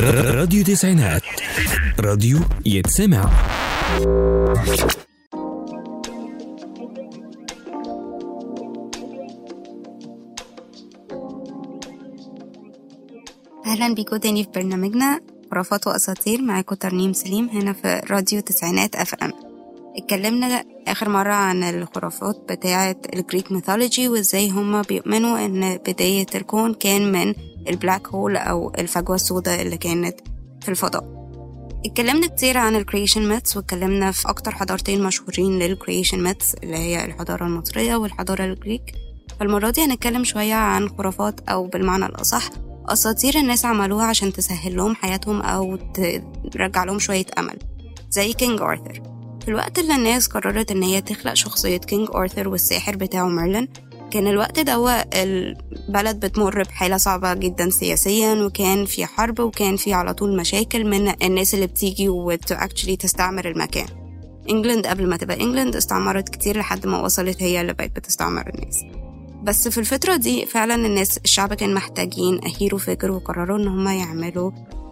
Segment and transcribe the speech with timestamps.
[0.00, 1.22] راديو تسعينات.
[2.00, 3.30] راديو يتسمع.
[13.66, 15.20] أهلا بيكم تاني في برنامجنا.
[15.50, 19.32] خرافات وأساطير معاكم ترنيم سليم هنا في راديو تسعينات FM
[19.96, 26.74] اتكلمنا آخر مرة عن الخرافات بتاعة ال Greek mythology وإزاي هما بيؤمنوا إن بداية الكون
[26.74, 27.34] كان من
[27.68, 30.20] ال black hole أو الفجوة السوداء اللي كانت
[30.62, 31.22] في الفضاء.
[31.86, 37.04] اتكلمنا كتير عن الكريشن ميثس واتكلمنا في أكتر حضارتين مشهورين لل creation myths اللي هي
[37.04, 38.94] الحضارة المصرية والحضارة ال Greek.
[39.40, 42.48] فالمرة دي هنتكلم شوية عن خرافات أو بالمعنى الأصح
[42.88, 45.76] أساطير الناس عملوها عشان تسهل لهم حياتهم أو
[46.52, 47.58] ترجع لهم شوية أمل
[48.10, 49.02] زي كينج آرثر
[49.42, 53.68] في الوقت اللي الناس قررت إن هي تخلق شخصية كينج آرثر والساحر بتاعه ميرلين
[54.12, 60.14] كان الوقت دوا البلد بتمر بحالة صعبة جدا سياسيا وكان في حرب وكان في على
[60.14, 63.86] طول مشاكل من الناس اللي بتيجي و actually تستعمر المكان.
[64.50, 68.84] انجلند قبل ما تبقى انجلند استعمرت كتير لحد ما وصلت هي اللي بقت بتستعمر الناس.
[69.42, 74.50] بس في الفترة دي فعلا الناس الشعب كان محتاجين hero figure وقرروا إن هما يعملوا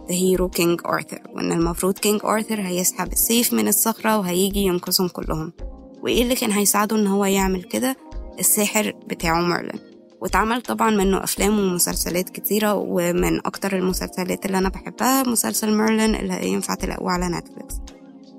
[0.09, 5.53] hero كينج آرثر وإن المفروض كينج آرثر هيسحب السيف من الصخرة وهيجي ينقذهم كلهم.
[6.03, 7.97] وإيه اللي كان هيساعده إن هو يعمل كده؟
[8.41, 9.79] الساحر بتاعه ميرلين
[10.21, 16.47] واتعمل طبعا منه أفلام ومسلسلات كتيرة ومن أكتر المسلسلات اللي أنا بحبها مسلسل ميرلين اللي
[16.47, 17.75] ينفع تلاقوه على نتفليكس.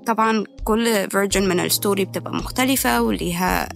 [0.05, 3.69] طبعا كل version من ال story بتبقى مختلفة وليها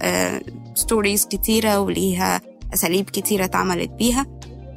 [0.74, 2.40] stories كتيرة وليها
[2.74, 4.26] أساليب كتيرة اتعملت بيها.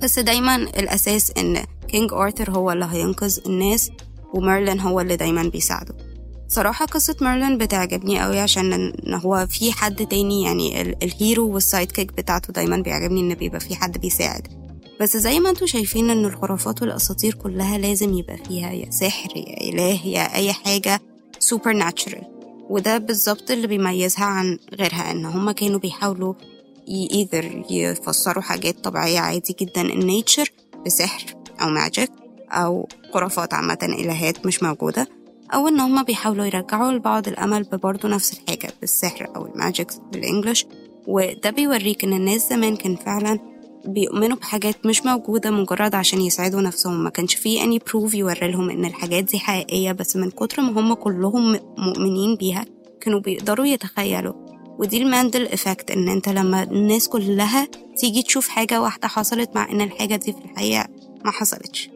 [0.04, 3.92] بس دايما الأساس إن كينج آرثر هو اللي هينقذ الناس
[4.34, 5.96] وميرلين هو اللي دايما بيساعده.
[6.52, 11.39] صراحة قصة ميرلين بتعجبني قوي عشان إن هو في حد تاني يعني ال- ال hero
[11.39, 14.48] وال sidekick بتاعته دايما بيعجبني إن بيبقى في حد بيساعد.
[15.02, 19.62] بس زي ما أنتوا شايفين إن الخرافات والأساطير كلها لازم يبقى فيها يا سحر يا
[19.70, 21.02] إله يا أي حاجة
[21.40, 22.22] supernatural
[22.70, 26.34] وده بالظبط اللي بيميزها عن غيرها إن هما كانوا بيحاولوا
[26.90, 30.52] either يفسروا حاجات طبيعية عادي جدا ال nature
[30.86, 31.26] بسحر
[31.62, 32.12] أو magic
[32.52, 35.21] أو خرافات عامة إلهات مش موجودة.
[35.54, 40.22] أو إن هما بيحاولوا يرجعوا لبعض الأمل ببرضه نفس الحاجة بالسحر أو ال magic بال
[40.22, 40.66] English.
[41.08, 43.40] وده بيوريك إن الناس زمان كان فعلا
[43.86, 47.04] بيؤمنوا بحاجات مش موجودة مجرد عشان يسعدوا نفسهم.
[47.04, 50.80] ما كانش فيه any proof يوري لهم إن الحاجات دي حقيقية بس من كتر ما
[50.80, 52.66] هم كلهم مؤمنين بيها
[53.02, 54.34] كانوا بيقدروا يتخيلوا.
[54.80, 59.72] ودي ال Mandela effect إن أنت لما الناس كلها تيجي تشوف حاجة واحدة حصلت مع
[59.72, 60.88] إن الحاجة دي في الحقيقة
[61.26, 61.90] ما حصلتش.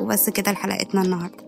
[0.00, 1.43] وبس كده لحلقتنا النهاردة.